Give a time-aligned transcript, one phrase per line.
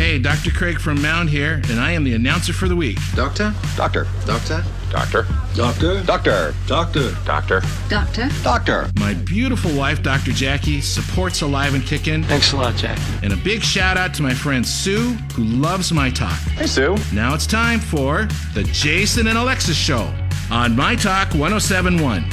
[0.00, 0.50] Hey, Dr.
[0.50, 2.96] Craig from Mound here, and I am the announcer for the week.
[3.14, 3.52] Doctor?
[3.76, 4.06] Doctor.
[4.24, 4.64] Doctor?
[4.90, 5.26] Doctor.
[5.54, 6.02] Doctor?
[6.04, 6.54] Doctor.
[6.66, 7.10] Doctor?
[7.26, 7.62] Doctor.
[7.90, 8.28] Doctor?
[8.42, 8.90] Doctor.
[8.98, 10.32] My beautiful wife, Dr.
[10.32, 12.24] Jackie, supports Alive and Kickin'.
[12.24, 13.02] Thanks a lot, Jackie.
[13.22, 16.38] And a big shout out to my friend Sue, who loves my talk.
[16.56, 16.96] Hey, Sue.
[17.12, 20.10] Now it's time for the Jason and Alexis Show
[20.50, 22.24] on My Talk 1071.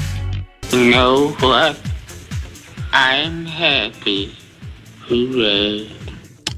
[0.71, 1.77] You know what?
[2.93, 4.37] I'm happy.
[5.01, 5.91] Hooray.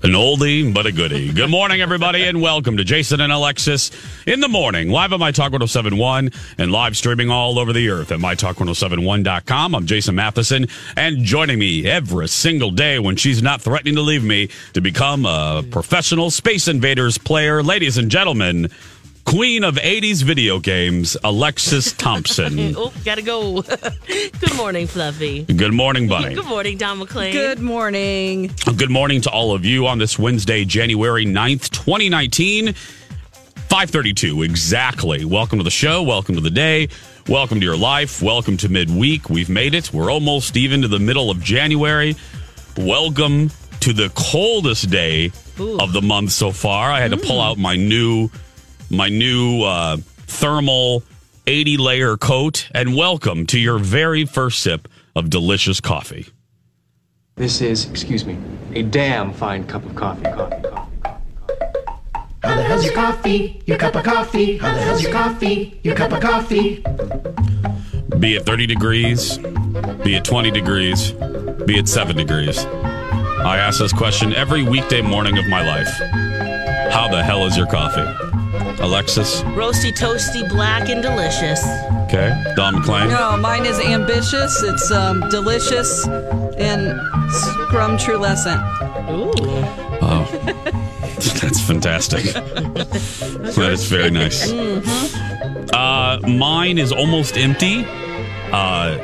[0.01, 1.33] An oldie, but a goodie.
[1.33, 3.91] Good morning, everybody, and welcome to Jason and Alexis
[4.25, 8.13] in the morning, live on My Talk 1071 and live streaming all over the earth
[8.13, 9.75] at MyTalk1071.com.
[9.75, 14.23] I'm Jason Matheson, and joining me every single day when she's not threatening to leave
[14.23, 18.69] me to become a professional Space Invaders player, ladies and gentlemen,
[19.29, 22.73] Queen of 80s video games, Alexis Thompson.
[22.75, 23.61] oh, gotta go.
[24.07, 25.43] Good morning, Fluffy.
[25.43, 26.33] Good morning, Bunny.
[26.33, 27.31] Good morning, Dawn McClain.
[27.31, 28.49] Good morning.
[28.65, 32.73] Oh, good morning to all of you on this Wednesday, January 9th, 2019.
[32.73, 35.25] 532 exactly.
[35.25, 36.01] Welcome to the show.
[36.01, 36.89] Welcome to the day.
[37.27, 38.23] Welcome to your life.
[38.23, 39.29] Welcome to midweek.
[39.29, 39.93] We've made it.
[39.93, 42.15] We're almost even to the middle of January.
[42.77, 43.51] Welcome
[43.81, 45.79] to the coldest day Ooh.
[45.79, 46.91] of the month so far.
[46.91, 47.45] I had to pull mm.
[47.45, 48.31] out my new
[48.89, 51.03] my new uh, thermal
[51.47, 56.27] 80 layer coat and welcome to your very first sip of delicious coffee.
[57.35, 58.37] This is, excuse me,
[58.73, 60.23] a damn fine cup of coffee.
[60.23, 60.89] Coffee, coffee, coffee.
[62.41, 63.61] How the hell's your coffee?
[63.65, 64.57] Your cup of coffee?
[64.57, 65.79] How the hell's your coffee?
[65.83, 66.83] Your cup of coffee?
[68.19, 69.37] Be it 30 degrees,
[70.03, 71.11] be it 20 degrees,
[71.65, 72.65] be it 7 degrees.
[72.65, 75.89] I ask this question every weekday morning of my life.
[76.91, 78.38] How the hell is your coffee?
[78.81, 79.41] Alexis?
[79.41, 81.61] Roasty, toasty, black, and delicious.
[82.05, 82.29] Okay.
[82.55, 83.09] Dawn McClain?
[83.09, 84.63] No, mine is ambitious.
[84.63, 86.97] It's um, delicious and
[87.31, 88.59] scrumtrulescent.
[89.11, 89.31] Ooh.
[90.01, 90.25] Oh.
[91.41, 92.23] That's fantastic.
[92.33, 94.49] that is very nice.
[95.73, 97.85] Uh, mine is almost empty,
[98.51, 98.97] uh,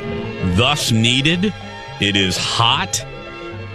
[0.56, 1.52] thus needed.
[2.00, 3.04] It is hot,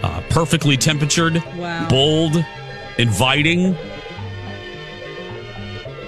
[0.03, 1.87] uh, perfectly temperatured, Wow.
[1.87, 2.43] bold,
[2.97, 3.75] inviting,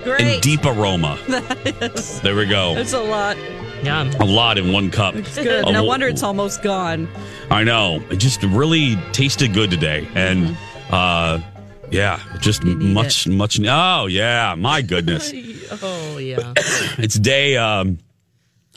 [0.03, 0.21] Great.
[0.21, 1.17] and deep aroma.
[2.23, 2.75] There we go.
[2.77, 3.37] It's a lot.
[3.83, 4.09] Yum.
[4.19, 5.15] A lot in one cup.
[5.15, 5.65] It's good.
[5.65, 7.07] No wonder it's almost gone.
[7.51, 8.01] I know.
[8.09, 10.07] It just really tasted good today.
[10.15, 10.57] And
[10.89, 11.39] uh
[11.91, 15.33] yeah, just need much much Oh yeah, my goodness.
[15.83, 16.53] Oh, yeah.
[16.97, 17.99] it's day um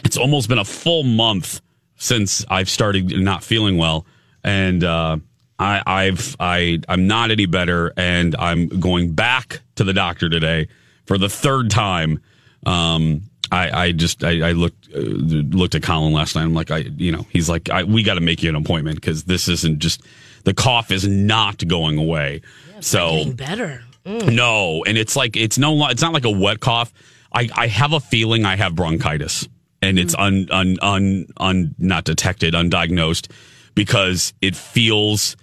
[0.05, 1.61] it's almost been a full month
[1.97, 4.07] since I've started not feeling well
[4.43, 5.19] and uh
[5.59, 10.67] I I've I I'm not any better and I'm going back to the doctor today
[11.07, 12.21] for the third time.
[12.65, 13.23] Um
[13.53, 16.43] I, I just I, I looked uh, looked at Colin last night.
[16.43, 18.97] I'm like I you know he's like I, we got to make you an appointment
[18.97, 20.03] because this isn't just
[20.43, 22.41] the cough is not going away.
[22.81, 23.83] so Getting better.
[24.05, 24.35] Mm.
[24.35, 26.93] no, and it's like it's no, it's not like a wet cough.
[27.33, 29.49] I, I have a feeling I have bronchitis,
[29.83, 33.31] and it's un, un un un not detected, undiagnosed,
[33.75, 35.37] because it feels.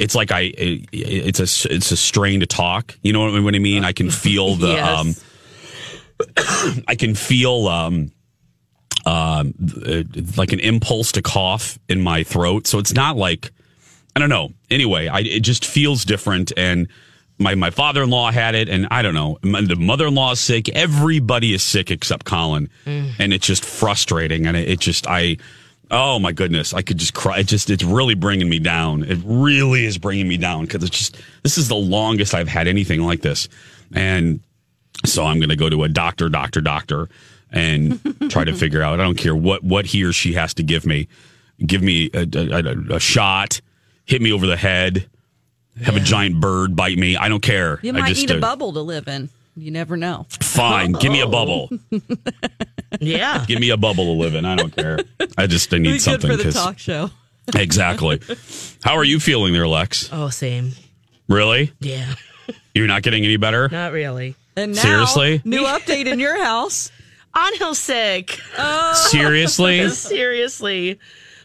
[0.00, 2.96] It's like I, it, it's a it's a strain to talk.
[3.02, 3.84] You know what, I mean?
[3.84, 5.24] I can feel the, Yes.
[6.18, 8.12] um, I can feel um,
[9.06, 9.54] um,
[9.86, 10.02] uh,
[10.36, 12.66] like an impulse to cough in my throat.
[12.66, 13.50] So it's not like
[14.14, 14.50] I don't know.
[14.70, 16.52] Anyway, I, it just feels different.
[16.56, 16.88] And
[17.38, 19.38] my, my father in law had it, and I don't know.
[19.42, 20.68] My, the mother in law is sick.
[20.70, 24.46] Everybody is sick except Colin, and it's just frustrating.
[24.46, 25.36] And it, it just I.
[25.90, 26.72] Oh my goodness!
[26.72, 27.38] I could just cry.
[27.38, 29.02] It just it's really bringing me down.
[29.02, 32.68] It really is bringing me down because it's just this is the longest I've had
[32.68, 33.48] anything like this,
[33.92, 34.40] and
[35.04, 37.08] so I'm going to go to a doctor, doctor, doctor,
[37.50, 38.00] and
[38.30, 39.00] try to figure out.
[39.00, 41.08] I don't care what what he or she has to give me.
[41.64, 43.60] Give me a, a, a- shot,
[44.06, 45.10] hit me over the head,
[45.82, 47.16] have a giant bird bite me.
[47.16, 47.80] I don't care.
[47.82, 49.28] You I might just need a uh, bubble to live in.
[49.56, 50.26] You never know.
[50.40, 50.92] fine.
[50.92, 51.68] Give me a bubble.
[53.00, 53.44] Yeah.
[53.46, 54.44] Give me a bubble to live in.
[54.44, 54.98] I don't care.
[55.38, 57.10] I just I Be need good something for the 'cause- talk show.
[57.54, 58.20] exactly.
[58.82, 60.08] How are you feeling there, Lex?
[60.12, 60.72] Oh, same.
[61.28, 61.72] Really?
[61.80, 62.14] Yeah.
[62.74, 63.68] You're not getting any better?
[63.70, 64.34] Not really.
[64.56, 65.40] And now, Seriously?
[65.44, 66.90] new update in your house.
[67.32, 68.38] On hill sick.
[68.58, 68.92] Oh.
[69.08, 69.88] Seriously?
[69.90, 70.98] Seriously.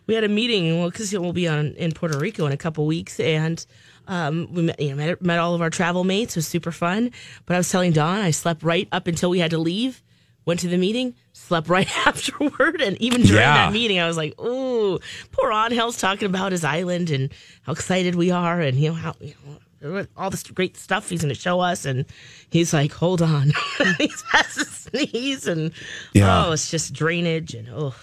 [0.07, 2.87] We had a meeting, well, because we'll be on in Puerto Rico in a couple
[2.87, 3.63] weeks, and
[4.07, 6.35] um, we met, you know, met, met all of our travel mates.
[6.35, 7.11] It was super fun.
[7.45, 10.01] But I was telling Dawn, I slept right up until we had to leave.
[10.45, 13.53] Went to the meeting, slept right afterward, and even during Yeah.
[13.65, 14.99] that meeting, I was like, "Ooh,
[15.31, 19.15] poor Angel's talking about his island and how excited we are, and you know how
[19.19, 19.33] you
[19.81, 22.05] know all this great stuff he's going to show us." And
[22.51, 23.53] he's like, "Hold on,"
[23.97, 25.71] he has to sneeze, and
[26.13, 26.45] Yeah.
[26.45, 27.95] oh, it's just drainage and oh,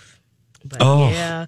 [0.64, 1.10] but Oh.
[1.10, 1.46] yeah.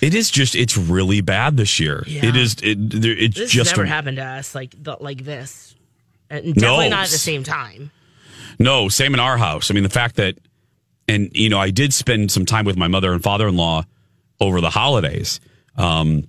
[0.00, 2.04] It is just it's really bad this year.
[2.06, 2.26] Yeah.
[2.26, 5.74] It is it it's This just never a- happened to us like the, like this,
[6.30, 7.90] and definitely not at the same time.
[8.58, 9.70] No, same in our house.
[9.70, 10.36] I mean, the fact that,
[11.08, 13.84] and you know, I did spend some time with my mother and father in law
[14.40, 15.40] over the holidays.
[15.76, 16.28] Um,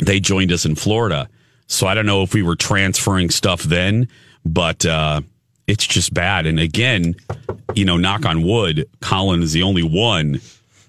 [0.00, 1.28] they joined us in Florida,
[1.66, 4.08] so I don't know if we were transferring stuff then,
[4.44, 5.20] but uh,
[5.66, 6.46] it's just bad.
[6.46, 7.14] And again,
[7.74, 10.40] you know, knock on wood, Colin is the only one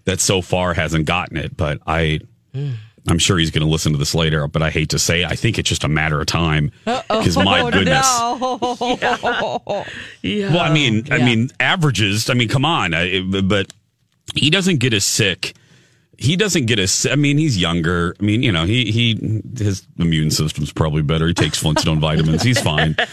[0.07, 1.55] that so far hasn't gotten it.
[1.55, 2.21] But I,
[2.53, 2.71] hmm.
[3.07, 4.47] I'm sure he's going to listen to this later.
[4.47, 7.61] But I hate to say, I think it's just a matter of time because my
[7.61, 8.07] Oh, goodness.
[8.19, 9.85] no.
[10.21, 10.53] Yeah.
[10.53, 12.29] Well, I mean, I mean, averages.
[12.29, 12.93] I mean, come on.
[12.93, 13.71] I, but
[14.33, 15.55] he doesn't get as sick.
[16.17, 17.05] He doesn't get as.
[17.05, 18.15] I mean, he's younger.
[18.19, 21.27] I mean, you know, he he his immune system's probably better.
[21.27, 22.41] He takes Flintstone vitamins.
[22.41, 22.95] He's fine.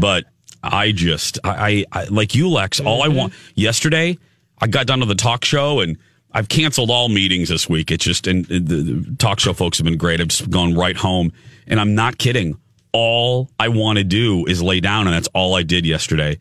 [0.00, 0.24] But
[0.62, 2.80] I just, I, I, I like you, Lex.
[2.80, 3.16] All I mm-hmm.
[3.16, 3.32] want.
[3.54, 4.18] Yesterday,
[4.60, 5.98] I got done with the talk show and.
[6.36, 7.92] I've canceled all meetings this week.
[7.92, 10.20] It's just, and the, talk show folks have been great.
[10.20, 11.32] I've just gone right home,
[11.68, 12.58] and I'm not kidding.
[12.90, 16.40] All I want to do is lay down, and that's all I did yesterday.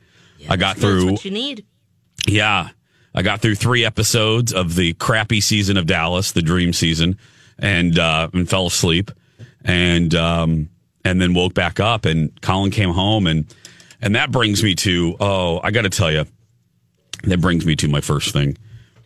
[0.49, 1.67] I got through what you need.
[2.25, 2.69] yeah.
[3.15, 7.17] I got through three episodes of the crappy season of Dallas, the dream season,
[7.59, 9.11] and uh, and fell asleep,
[9.63, 10.69] and um,
[11.05, 12.05] and then woke back up.
[12.05, 13.45] And Colin came home, and
[14.01, 16.25] and that brings me to oh, I got to tell you,
[17.23, 18.57] that brings me to my first thing,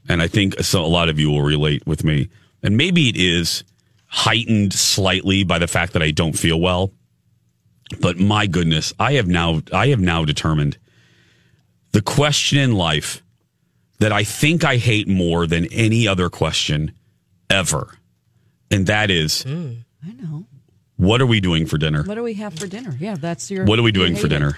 [0.09, 0.83] and I think so.
[0.83, 2.29] A lot of you will relate with me,
[2.63, 3.63] and maybe it is
[4.07, 6.91] heightened slightly by the fact that I don't feel well.
[7.99, 10.77] But my goodness, I have now I have now determined
[11.91, 13.21] the question in life
[13.99, 16.91] that I think I hate more than any other question
[17.49, 17.97] ever.
[18.69, 19.73] And that is, hmm.
[20.05, 20.45] I know.
[20.97, 22.03] what are we doing for dinner?
[22.03, 22.95] What do we have for dinner?
[22.99, 23.65] Yeah, that's your.
[23.65, 24.31] What are we doing hate for it.
[24.31, 24.57] dinner?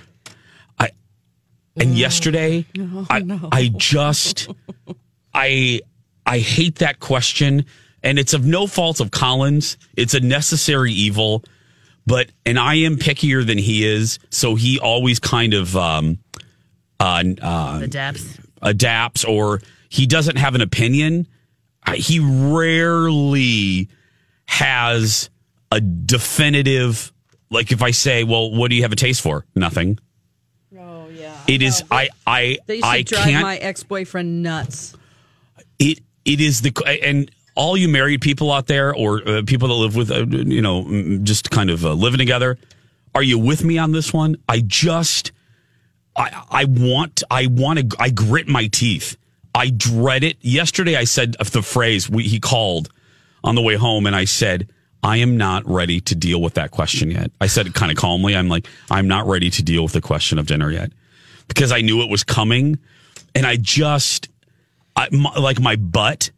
[1.80, 2.66] I and yesterday
[3.10, 4.50] I I just
[5.34, 5.82] I
[6.26, 7.66] I hate that question
[8.04, 9.78] and it's of no fault of Colin's.
[9.96, 11.44] It's a necessary evil,
[12.06, 16.20] but and I am pickier than he is, so he always kind of um
[17.00, 17.86] uh, uh The
[18.62, 21.28] adapts or he doesn't have an opinion.
[21.96, 23.90] He rarely
[24.46, 25.30] has
[25.72, 27.12] a definitive
[27.50, 29.98] like if I say, "Well, what do you have a taste for?" Nothing.
[31.50, 34.96] It is I I They I drive can't my ex boyfriend nuts.
[35.80, 36.72] it it is the
[37.04, 40.62] and all you married people out there or uh, people that live with uh, you
[40.62, 42.58] know just kind of uh, living together
[43.16, 44.36] are you with me on this one?
[44.48, 45.32] I just
[46.16, 49.18] i i want i want to i grit my teeth.
[49.56, 50.38] I dread it.
[50.42, 52.90] Yesterday i said the phrase we, he called
[53.44, 54.70] on the way home and i said
[55.02, 57.32] i am not ready to deal with that question yet.
[57.42, 58.36] I said it kind of calmly.
[58.36, 60.92] I'm like i'm not ready to deal with the question of dinner yet
[61.50, 62.80] because i knew it was coming
[63.36, 64.30] and i just
[64.96, 66.32] I, my, like my butt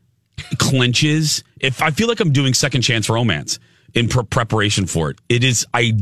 [0.57, 3.59] clenches if I feel like I'm doing second chance romance
[3.93, 5.19] in pre- preparation for it.
[5.29, 5.93] It is I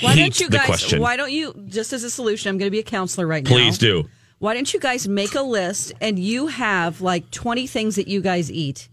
[0.00, 0.66] Why hate don't you the guys?
[0.66, 1.00] question.
[1.00, 1.54] Why don't you?
[1.68, 3.50] Just as a solution, I'm going to be a counselor right now.
[3.50, 4.08] Please do.
[4.38, 8.20] Why don't you guys make a list and you have like 20 things that you
[8.20, 8.88] guys eat?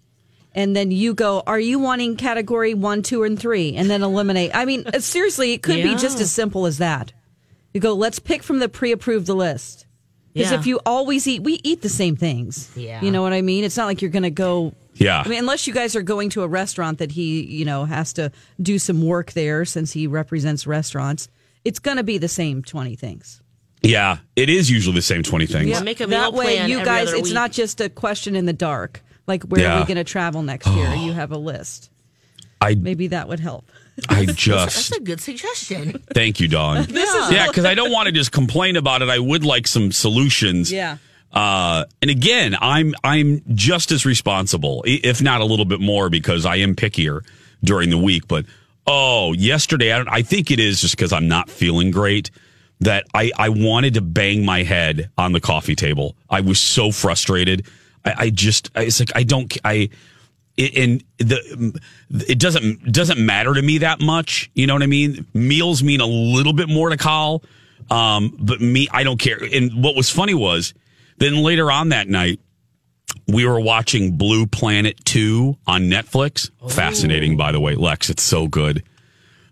[0.54, 3.76] And then you go, are you wanting category one, two, and three?
[3.76, 4.52] And then eliminate.
[4.56, 7.14] I mean, uh, seriously, it could be just as simple as that.
[7.78, 9.86] You go, let's pick from the pre approved list.
[10.34, 10.60] Because Yeah.
[10.60, 12.72] if you always eat, we eat the same things.
[12.76, 13.04] Yeah.
[13.04, 13.64] You know what I mean?
[13.64, 14.74] It's not like you're going to go.
[14.96, 15.22] Yeah.
[15.24, 18.14] I mean, unless you guys are going to a restaurant that he, you know, has
[18.14, 21.28] to do some work there since he represents restaurants,
[21.64, 23.42] it's going to be the same 20 things.
[23.84, 25.68] Yeah, it is usually the same 20 things.
[25.70, 25.82] Yeah.
[25.82, 27.34] Make a that way, plan you guys, it's week.
[27.36, 29.04] not just a question in the dark.
[29.28, 29.76] Like, where Yeah.
[29.78, 30.96] are we going to travel next year?
[30.98, 31.92] You have a list.
[32.60, 33.70] I Maybe that would help.
[34.10, 34.90] I just.
[34.90, 36.04] That's a good suggestion.
[36.14, 36.86] thank you, Dawn.
[36.90, 39.10] yeah, because I don't want to just complain about it.
[39.10, 40.72] I would like some solutions.
[40.72, 40.98] Yeah.
[41.32, 46.46] Uh, and again, I'm I'm just as responsible, if not a little bit more, because
[46.46, 47.22] I am pickier
[47.64, 48.28] during the week.
[48.28, 48.46] But
[48.88, 52.32] Oh, yesterday, I, don't, I think it is just because I'm not feeling great
[52.80, 56.16] that I, I wanted to bang my head on the coffee table.
[56.30, 57.68] I was so frustrated.
[58.06, 59.90] I, I just, I, it's like, I don't, I,
[60.58, 64.50] and the, it doesn't, doesn't matter to me that much.
[64.54, 65.26] You know what I mean?
[65.34, 67.44] Meals mean a little bit more to Kyle.
[67.90, 69.40] Um, but me, I don't care.
[69.42, 70.74] And what was funny was
[71.18, 72.40] then later on that night,
[73.28, 76.50] we were watching Blue Planet 2 on Netflix.
[76.70, 78.10] Fascinating, by the way, Lex.
[78.10, 78.84] It's so good.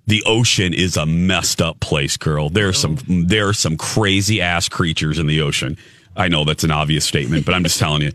[0.07, 2.49] The ocean is a messed up place, girl.
[2.49, 5.77] There There's some there are some crazy ass creatures in the ocean.
[6.15, 8.11] I know that's an obvious statement, but I'm just telling you.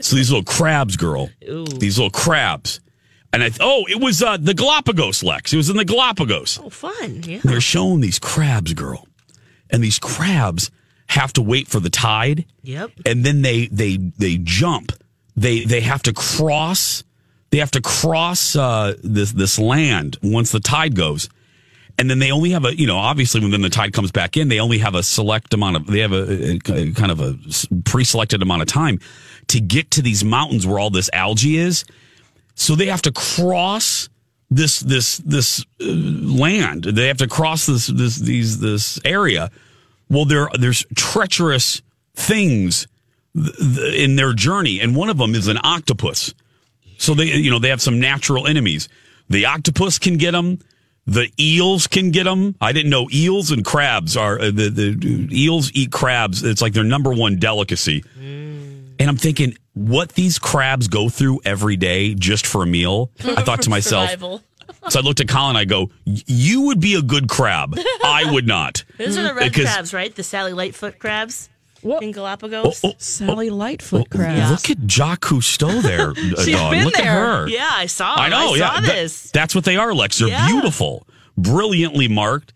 [0.00, 1.30] So these little crabs, girl.
[1.40, 2.80] These little crabs.
[3.32, 5.52] And I oh, it was uh, the Galapagos, Lex.
[5.52, 6.58] It was in the Galapagos.
[6.62, 7.22] Oh, fun.
[7.24, 7.40] Yeah.
[7.44, 9.06] They're showing these crabs, girl.
[9.70, 10.70] And these crabs
[11.08, 12.90] have to wait for the tide Yep.
[13.06, 14.92] and then they they they jump.
[15.36, 17.04] They they have to cross.
[17.50, 21.28] They have to cross uh, this this land once the tide goes,
[21.98, 24.36] and then they only have a you know obviously when then the tide comes back
[24.36, 27.20] in, they only have a select amount of they have a, a- a kind of
[27.20, 27.36] a
[27.84, 28.98] pre-selected amount of time
[29.48, 31.84] to get to these mountains where all this algae is.
[32.54, 34.08] So they have to cross
[34.50, 36.84] this this this uh, land.
[36.84, 39.50] They have to cross this this these this area.
[40.08, 41.82] Well, there there's treacherous
[42.14, 42.86] things
[43.34, 46.32] th- th- in their journey, and one of them is an octopus.
[46.98, 48.88] So they you know they have some natural enemies.
[49.28, 50.60] The octopus can get them.
[51.08, 52.56] The eels can get them.
[52.60, 56.42] I didn't know eels and crabs are uh, the the eels eat crabs.
[56.42, 58.02] It's like their number one delicacy.
[58.98, 63.10] And I'm thinking, what these crabs go through every day just for a meal.
[63.22, 64.42] I thought to myself, Survival.
[64.88, 65.56] so I looked at Colin.
[65.56, 67.74] I go, "You would be a good crab.
[68.02, 70.14] I would not." Those are the red Because- crabs, right?
[70.14, 71.48] The Sally Lightfoot crabs
[71.82, 72.02] What?
[72.02, 72.80] in Galapagos.
[72.84, 74.50] Oh, oh, Sally Lightfoot oh, crabs.
[74.50, 76.72] Look at Jacques Cousteau there, She's Dawn.
[76.72, 77.04] been Look there.
[77.06, 77.48] at her.
[77.48, 78.14] Yeah, I saw.
[78.16, 78.54] I know.
[78.54, 79.30] I yeah, saw That- this.
[79.30, 80.18] that's what they are, Lex.
[80.18, 80.46] They're Yeah.
[80.48, 82.52] beautiful, brilliantly marked.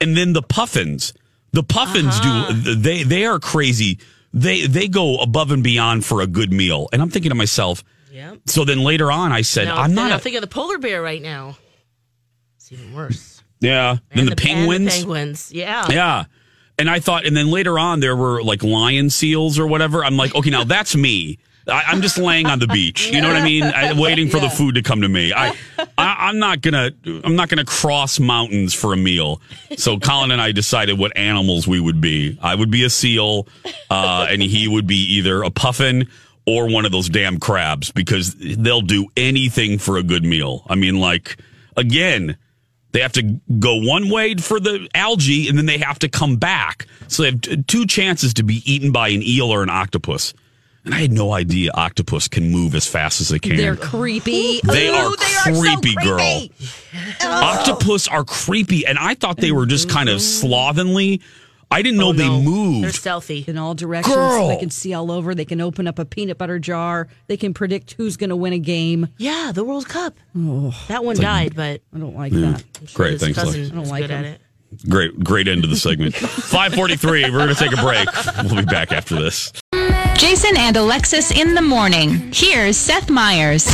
[0.00, 1.12] And then the puffins.
[1.52, 2.52] The puffins Uh-huh.
[2.52, 2.74] do.
[2.74, 4.00] They they are crazy.
[4.36, 6.88] They they go above and beyond for a good meal.
[6.92, 7.84] And I'm thinking to myself.
[8.12, 8.34] yeah.
[8.46, 10.10] So then later on, I said, I'm not.
[10.10, 11.56] I'm A, thinking of the polar bear right now.
[12.56, 13.42] It's even worse.
[13.60, 13.98] yeah.
[14.10, 14.94] Then And the, and penguins.
[14.98, 15.52] penguins.
[15.52, 15.86] Yeah.
[15.88, 16.24] Yeah.
[16.78, 20.04] And I thought, and then later on, there were like lion seals or whatever.
[20.04, 21.38] I'm like, okay, now that's me.
[21.66, 23.10] I, I'm just laying on the beach.
[23.10, 23.64] You know what I mean?
[23.64, 25.32] I, waiting for the food to come to me.
[25.32, 25.48] I,
[25.98, 26.90] I, I'm not gonna,
[27.24, 29.40] I'm not gonna cross mountains for a meal.
[29.76, 32.38] So Colin and I decided what animals we would be.
[32.42, 33.48] I would be a seal,
[33.90, 36.08] uh, and he would be either a puffin
[36.46, 40.64] or one of those damn crabs because they'll do anything for a good meal.
[40.68, 41.38] I mean, like
[41.76, 42.36] again.
[42.92, 46.36] They have to go one way for the algae and then they have to come
[46.36, 46.86] back.
[47.08, 50.32] So they have t- two chances to be eaten by an eel or an octopus.
[50.84, 53.56] And I had no idea octopus can move as fast as they can.
[53.56, 54.60] They're creepy.
[54.62, 56.18] They Ooh, are they so creepy, girl.
[56.18, 56.52] creepy.
[57.22, 60.46] Octopus are creepy, and I thought they were just kind of mm-hmm.
[60.46, 61.22] slovenly.
[61.70, 62.34] I didn't know Oh, they no.
[62.40, 62.94] They're moved.
[62.94, 63.44] stealthy.
[63.48, 64.14] in all directions.
[64.14, 64.48] Girl.
[64.48, 65.34] They can see all over.
[65.34, 67.08] They can open up a peanut butter jar.
[67.26, 69.08] They can predict who's going to win a game.
[69.16, 70.14] Yeah, the World Cup.
[70.88, 72.62] that one died, but I don't like that.
[72.80, 74.40] I'm sure Great, his thanks, cousin I don't like good at it.
[74.88, 76.14] Great, great end of the segment.
[76.16, 78.08] 543, we're going to take a break.
[78.44, 79.52] We'll be back after this.
[80.16, 82.30] Jason and Alexis in the morning.
[82.32, 83.66] Here's Seth Meyers.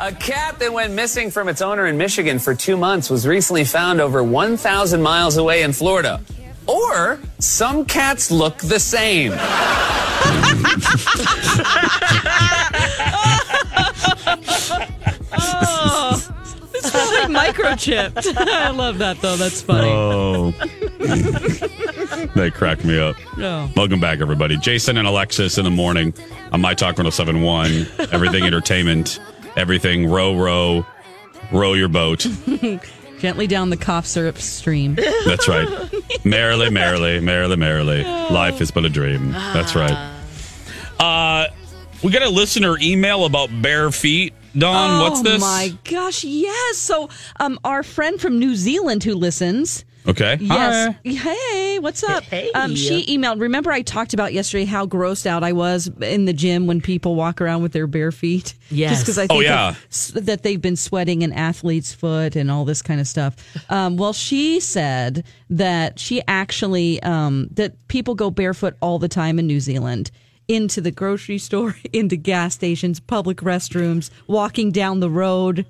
[0.00, 3.64] A cat that went missing from its owner in Michigan for two months was recently
[3.64, 6.20] found over 1,000 miles away in Florida.
[6.66, 9.32] Or some cats look the same.
[9.32, 9.38] It's
[15.32, 16.27] oh.
[17.26, 18.36] Probably microchipped.
[18.36, 19.36] I love that though.
[19.36, 19.88] That's funny.
[19.90, 20.50] Oh,
[22.34, 23.16] they cracked me up.
[23.38, 23.70] Oh.
[23.76, 24.56] Welcome back, everybody.
[24.56, 26.14] Jason and Alexis in the morning
[26.52, 27.86] on My Talk 1071.
[28.12, 29.20] Everything entertainment,
[29.56, 30.86] everything row, row,
[31.52, 32.26] row your boat.
[33.18, 34.94] Gently down the cough syrup stream.
[35.26, 35.68] That's right.
[36.24, 38.04] merrily, merrily, merrily, merrily.
[38.04, 39.32] Life is but a dream.
[39.32, 40.14] That's right.
[41.00, 41.46] Uh,
[42.02, 44.34] we got a listener email about bare feet.
[44.56, 45.42] Dawn, what's this?
[45.42, 46.76] Oh my gosh, yes.
[46.78, 47.08] So,
[47.40, 49.84] um, our friend from New Zealand who listens.
[50.06, 50.38] Okay.
[50.40, 50.94] Yes.
[51.04, 51.10] Hi.
[51.10, 52.22] Hey, what's up?
[52.22, 52.50] Hey.
[52.52, 53.42] Um, she emailed.
[53.42, 57.14] Remember, I talked about yesterday how grossed out I was in the gym when people
[57.14, 58.54] walk around with their bare feet.
[58.70, 58.90] Yes.
[58.92, 59.68] Just because I Oh, think yeah.
[59.70, 63.36] of s- that they've been sweating an athlete's foot and all this kind of stuff.
[63.68, 69.38] Um, well, she said that she actually um, that people go barefoot all the time
[69.38, 70.10] in New Zealand.
[70.48, 75.66] Into the grocery store, into gas stations, public restrooms, walking down the road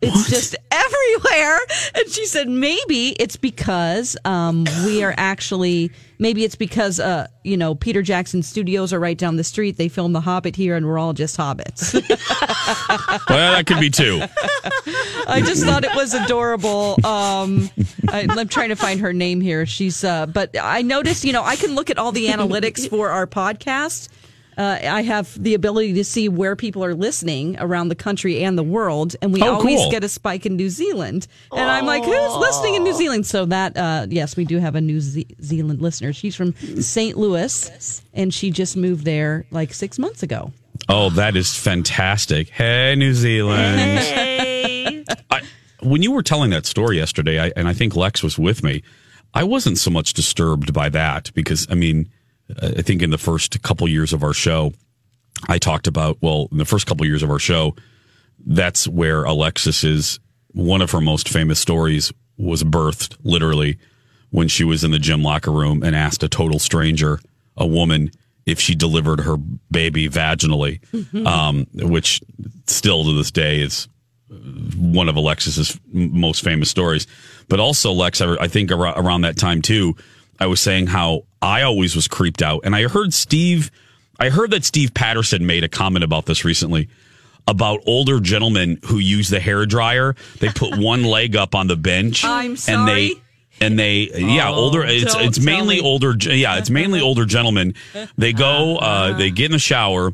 [0.00, 1.58] It's just everywhere.
[1.94, 5.90] And she said maybe it's because um, we are actually
[6.20, 9.76] maybe it's because uh, you know Peter Jackson Studios are right down the street.
[9.76, 11.94] They filmed The Hobbit here, and we're all just hobbits.
[13.28, 14.20] Well, that could be two.
[15.26, 16.94] I just thought it was adorable.
[17.04, 17.70] Um,
[18.08, 19.66] I, I'm trying to find her name here.
[19.66, 23.10] She's, uh, but I noticed, you know, I can look at all the analytics for
[23.10, 24.08] our podcast.
[24.58, 28.58] Uh, I have the ability to see where people are listening around the country and
[28.58, 29.90] the world, and we Oh, always cool.
[29.92, 31.28] get a spike in New Zealand.
[31.52, 33.24] And I'm like, who's listening in New Zealand?
[33.24, 36.12] So that, uh, yes, we do have a New Ze- Zealand listener.
[36.12, 37.16] She's from St.
[37.16, 40.52] Louis, and she just moved there like six months ago.
[40.88, 42.48] Oh, that is fantastic.
[42.48, 43.78] Hey, New Zealand.
[44.00, 45.04] Hey.
[45.30, 45.42] I,
[45.82, 48.82] when you were telling that story yesterday, I, and I think Lex was with me,
[49.34, 52.10] I wasn't so much disturbed by that because, I mean,
[52.62, 54.72] I think in the first couple years of our show,
[55.48, 57.76] I talked about, well, in the first couple years of our show,
[58.46, 60.20] that's where Alexis is.
[60.52, 63.78] One of her most famous stories was birthed literally
[64.30, 67.20] when she was in the gym locker room and asked a total stranger,
[67.56, 68.10] a woman,
[68.46, 69.36] if she delivered her
[69.70, 70.80] baby vaginally,
[71.26, 72.22] um, which
[72.66, 73.88] still to this day is
[74.76, 77.06] one of Alexis's most famous stories.
[77.48, 79.96] But also, Lex, I, I think around that time too,
[80.40, 83.70] I was saying how I always was creeped out, and I heard Steve,
[84.18, 86.88] I heard that Steve Patterson made a comment about this recently
[87.46, 90.14] about older gentlemen who use the hair dryer.
[90.38, 93.08] They put one leg up on the bench, I'm and they.
[93.08, 93.22] sorry?
[93.60, 94.84] And they, yeah, older.
[94.84, 95.82] It's it's mainly me.
[95.82, 96.14] older.
[96.16, 97.74] Yeah, it's mainly older gentlemen.
[98.16, 100.12] They go, uh, they get in the shower,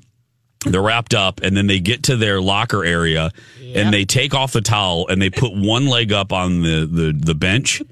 [0.64, 3.30] they're wrapped up and then they get to their locker area
[3.62, 7.12] and they take off the towel and they put one leg up on the the,
[7.14, 7.82] the bench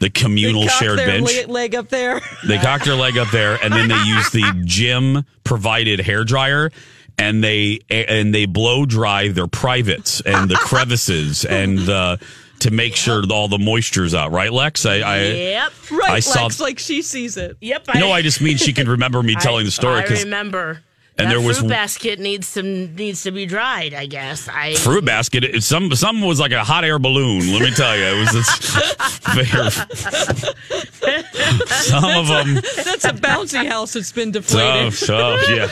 [0.00, 2.20] the communal Cock shared their bench le- leg up there.
[2.46, 6.70] they cock their leg up there and then they use the gym provided hair dryer
[7.18, 12.20] and they and they blow dry their privates and the crevices and the
[12.58, 15.72] to make sure all the moisture's out right lex i, I Yep.
[15.92, 17.56] Right, I saw- Lex, like she sees it.
[17.60, 17.88] Yep.
[17.96, 20.82] no i just mean she can remember me telling the story I remember.
[21.18, 23.94] And that there was- fruit basket needs some needs to be dried.
[23.94, 24.48] I guess.
[24.48, 25.44] I fruit basket.
[25.44, 27.52] It, some some was like a hot air balloon.
[27.52, 28.46] Let me tell you, it was this.
[31.86, 32.54] some of them.
[32.84, 34.94] That's a bouncy house that's been So, deflated.
[34.94, 35.68] so yeah.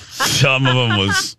[0.00, 1.36] Some of them was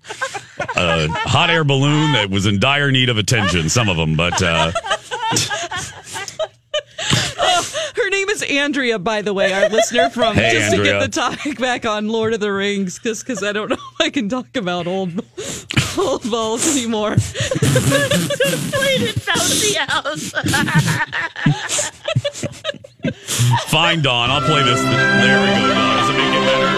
[0.76, 3.70] a hot air balloon that was in dire need of attention.
[3.70, 4.72] Some of them, but uh,
[7.02, 7.19] Her
[8.20, 11.58] name is Andrea, by the way, our listener from Hey, just to get the topic
[11.58, 14.58] back on Lord of the Rings, just because I don't know if I can talk
[14.58, 15.24] about old
[15.98, 17.16] old balls anymore.
[17.16, 20.32] deflated bouncy house.
[23.70, 24.30] fine, Dawn.
[24.30, 24.82] I'll play this.
[24.82, 25.98] There we go, Dawn.
[25.98, 26.70] Does it make it better?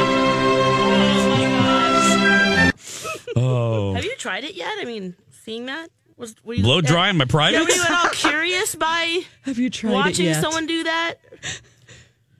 [3.35, 4.73] Oh, Have you tried it yet?
[4.79, 5.89] I mean, seeing that
[6.21, 7.29] was were you, blow dry in my Yeah, were
[7.65, 7.75] privates.
[7.75, 10.41] you at all curious by Have you tried watching it yet?
[10.41, 11.15] someone do that?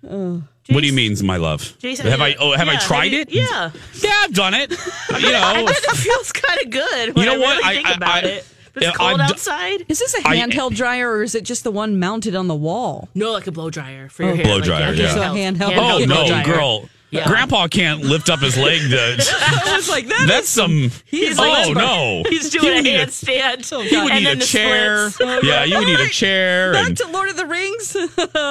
[0.10, 1.76] oh What do you mean, my love?
[1.80, 2.36] Jason, have I?
[2.40, 3.32] Oh, have I yeah, tried you- it?
[3.32, 3.72] Yeah.
[4.00, 4.72] Yeah, I've done it.
[5.20, 7.16] You I know, bet it feels kind of good.
[7.16, 7.58] When You know I what?
[7.58, 8.48] Really I- think I- about I- it.
[8.74, 9.86] But it's cold I've outside.
[9.90, 13.10] Is this a handheld dryer or is it just the one mounted on the wall?
[13.14, 14.46] No, like a blow dryer for oh, your hair.
[14.46, 15.14] blow like, dryer, yeah, yeah.
[15.14, 16.46] So a handheld- oh handheld no, dryer.
[16.46, 16.90] girl.
[17.12, 17.28] Yeah.
[17.28, 18.96] Grandpa can't lift up his leg to.
[19.68, 20.90] I was like, that That's some.
[21.06, 23.74] He's oh like- no, He's doing would a need handstand.
[23.74, 25.10] Oh, he would need a the chair.
[25.10, 25.46] splits.
[25.46, 27.98] Yeah, you would need a chair Back and to Lord of the Rings.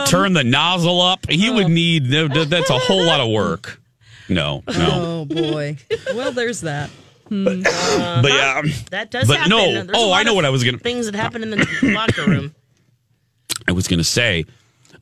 [0.10, 1.28] turn the nozzle up.
[1.30, 1.68] He would oh.
[1.68, 2.06] need.
[2.06, 3.80] That's a whole lot of work.
[4.28, 4.74] No, no.
[4.78, 5.78] oh boy.
[6.14, 6.90] Well, there's that.
[7.28, 7.46] Hmm.
[7.46, 8.22] Uh-huh.
[8.22, 9.50] But yeah, That does But happen.
[9.50, 9.72] no.
[9.72, 12.54] There's Oh, I know what I was gonna- Things that happen in the locker room.
[13.68, 14.44] I was going to say,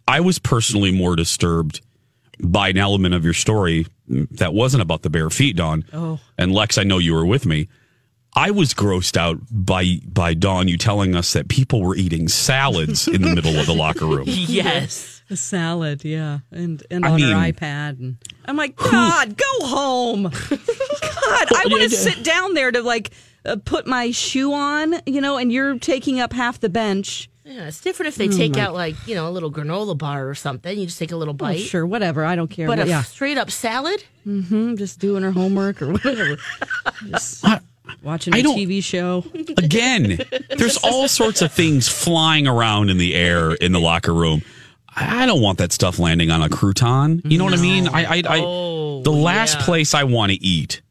[0.07, 1.81] I was personally more disturbed
[2.41, 5.85] by an element of your story that wasn't about the bare feet, Dawn.
[5.93, 6.19] Oh.
[6.37, 7.69] And Lex, I know you were with me.
[8.35, 13.09] I was grossed out by by Dawn you telling us that people were eating salads
[13.09, 14.27] in the middle of the locker room.
[14.29, 15.17] Yes.
[15.31, 19.67] A salad, yeah, and and I on mean- her iPad, and I'm like, God, go
[19.67, 20.23] home.
[20.23, 23.11] God, I want to sit down there to like
[23.45, 27.29] uh, put my shoe on, you know, and you're taking up half the bench.
[27.49, 30.29] Yeah, it's different if Oh they take out like you know a little granola bar
[30.29, 30.79] or something.
[30.79, 31.61] You just take a little Oh, bite.
[31.61, 32.25] sure, whatever.
[32.25, 32.67] I don't care.
[32.67, 34.05] But But a yeah, straight up salad.
[34.27, 34.75] Mm-hmm.
[34.77, 36.37] just doing her homework or whatever.
[37.09, 37.45] Just
[38.03, 39.25] watching I a don't- TV show.
[39.57, 40.19] Again,
[40.57, 44.43] there's all sorts of things flying around in the air in the locker room.
[44.95, 47.23] I I don't want that stuff landing on a crouton.
[47.25, 47.89] You know what I mean?
[47.89, 49.65] I, I, I Oh, the last yeah.
[49.65, 50.83] place I want to eat.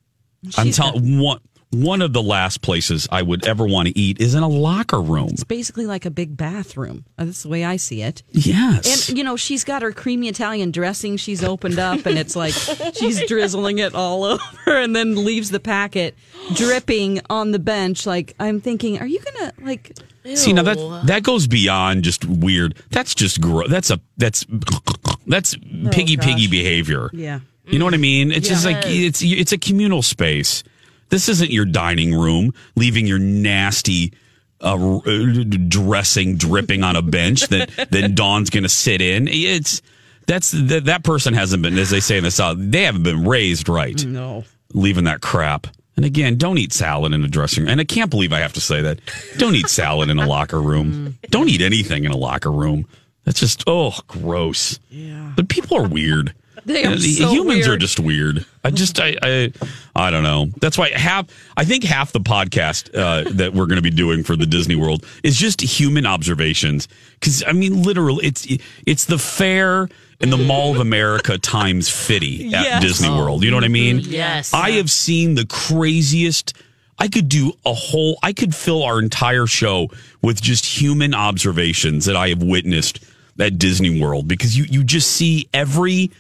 [0.58, 1.40] I'm telling one
[1.72, 5.02] one of the last places I would ever want to eat is in a locker
[5.02, 5.30] room.
[5.32, 7.06] It's basically like a big bathroom.
[7.18, 8.24] Uh, That's the way I see it.
[8.32, 9.10] Yes.
[9.10, 12.54] And you know, she's got her creamy Italian dressing she's opened up and it's like
[12.94, 16.16] she's drizzling it all over and then leaves the packet
[16.56, 19.94] dripping on the bench like I'm thinking, are you going to like
[20.36, 22.76] See now that that goes beyond just weird.
[22.92, 23.70] That's just gross.
[23.70, 24.46] That's a that's
[25.26, 25.56] that's
[25.92, 27.10] piggy piggy behavior.
[27.14, 27.40] Yeah.
[27.66, 28.32] You know what I mean?
[28.32, 30.64] It's just like it's it's a communal space.
[31.10, 34.14] This isn't your dining room, leaving your nasty
[34.62, 39.28] uh, uh, dressing dripping on a bench that that Dawn's going to sit in.
[39.28, 39.82] It's
[40.26, 43.26] that's that that person hasn't been, as they say in the South, they haven't been
[43.26, 44.04] raised right.
[44.06, 44.44] No.
[44.74, 45.68] Leaving that crap.
[45.96, 47.72] And again, don't eat salad in a dressing room.
[47.72, 49.00] And I can't believe I have to say that.
[49.38, 51.18] Don't eat salad in a locker room.
[51.30, 52.86] Don't eat anything in a locker room.
[53.24, 54.80] That's just oh gross.
[54.90, 55.34] Yeah.
[55.36, 56.34] But people are weird.
[56.68, 58.46] They are so humans are just weird.
[58.62, 59.54] I just I I,
[59.96, 60.48] I don't know.
[60.60, 64.24] That's why half I think half the podcast uh, that we're going to be doing
[64.24, 66.90] for the Disney World is just human observations.
[67.14, 68.46] Because I mean, literally, it's
[68.86, 69.88] it's the fair
[70.20, 72.82] and the Mall of America times fifty at Yes.
[72.82, 73.44] Disney World.
[73.46, 74.00] You know what I mean?
[74.00, 74.54] Yes.
[74.54, 76.54] I have seen the craziest.
[77.00, 78.18] I could do a whole.
[78.22, 79.90] I could fill our entire show
[80.22, 83.06] with just human observations that I have witnessed
[83.40, 86.12] at Disney World because you you just see every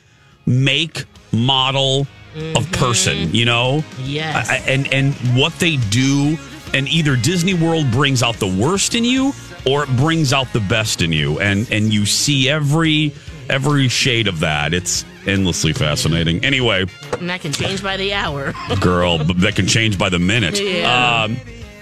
[0.47, 2.07] make model
[2.55, 3.33] of person.
[3.35, 3.83] You know.
[4.01, 4.49] Yes.
[4.49, 6.37] I- and and what they do,
[6.73, 9.33] and either Disney World brings out the worst in you,
[9.65, 13.13] or it brings out the best in you, and and you see every
[13.49, 14.73] every shade of that.
[14.73, 16.43] It's endlessly fascinating.
[16.45, 16.85] Anyway,
[17.19, 18.53] and that can change by the hour.
[18.79, 20.59] girl, that can change by the minute.
[20.59, 21.23] Yeah.
[21.25, 21.37] Um,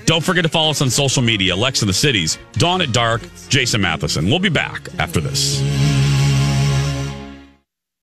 [0.05, 3.23] don't forget to follow us on social media, Lex in the Cities, Dawn at Dark,
[3.49, 4.27] Jason Matheson.
[4.27, 5.59] We'll be back after this.